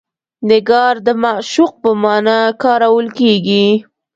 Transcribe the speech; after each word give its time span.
نګار 0.49 0.95
د 1.07 1.09
معشوق 1.23 1.71
په 1.81 1.89
معنی 2.01 2.39
کارول 2.63 3.07
کیږي. 3.17 3.67